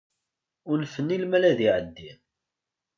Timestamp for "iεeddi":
1.65-2.11